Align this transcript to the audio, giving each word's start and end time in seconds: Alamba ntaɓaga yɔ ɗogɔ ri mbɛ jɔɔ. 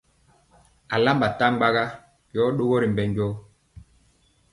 Alamba 0.95 1.27
ntaɓaga 1.31 1.83
yɔ 2.35 2.43
ɗogɔ 2.57 2.75
ri 2.81 2.87
mbɛ 2.91 3.03
jɔɔ. 3.15 3.33